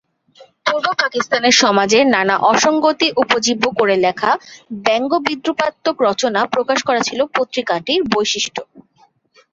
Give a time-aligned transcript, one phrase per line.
[0.65, 4.31] পূর্ব পাকিস্তানের সমাজের নানা অসঙ্গতি উপজীব্য করে লেখা
[4.81, 8.59] ব্যঙ্গ-বিদ্রূপাত্মক রচনা প্রকাশ করা ছিল পত্রিকাটির বৈশিষ্ট্য।